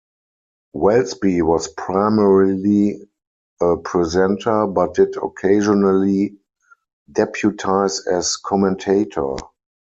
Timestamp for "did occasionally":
4.95-6.39